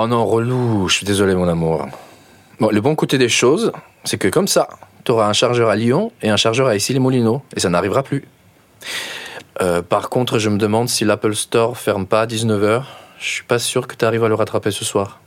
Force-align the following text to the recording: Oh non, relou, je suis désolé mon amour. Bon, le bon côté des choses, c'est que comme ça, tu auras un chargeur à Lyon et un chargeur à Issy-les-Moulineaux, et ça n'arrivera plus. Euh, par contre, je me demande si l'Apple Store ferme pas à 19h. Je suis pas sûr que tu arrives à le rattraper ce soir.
Oh 0.00 0.06
non, 0.06 0.24
relou, 0.24 0.86
je 0.86 0.94
suis 0.94 1.04
désolé 1.04 1.34
mon 1.34 1.48
amour. 1.48 1.88
Bon, 2.60 2.70
le 2.70 2.80
bon 2.80 2.94
côté 2.94 3.18
des 3.18 3.28
choses, 3.28 3.72
c'est 4.04 4.16
que 4.16 4.28
comme 4.28 4.46
ça, 4.46 4.68
tu 5.04 5.10
auras 5.10 5.26
un 5.26 5.32
chargeur 5.32 5.70
à 5.70 5.74
Lyon 5.74 6.12
et 6.22 6.30
un 6.30 6.36
chargeur 6.36 6.68
à 6.68 6.76
Issy-les-Moulineaux, 6.76 7.42
et 7.56 7.58
ça 7.58 7.68
n'arrivera 7.68 8.04
plus. 8.04 8.28
Euh, 9.60 9.82
par 9.82 10.08
contre, 10.08 10.38
je 10.38 10.50
me 10.50 10.56
demande 10.56 10.88
si 10.88 11.04
l'Apple 11.04 11.34
Store 11.34 11.76
ferme 11.76 12.06
pas 12.06 12.20
à 12.20 12.26
19h. 12.26 12.84
Je 13.18 13.28
suis 13.28 13.42
pas 13.42 13.58
sûr 13.58 13.88
que 13.88 13.96
tu 13.96 14.04
arrives 14.04 14.22
à 14.22 14.28
le 14.28 14.36
rattraper 14.36 14.70
ce 14.70 14.84
soir. 14.84 15.18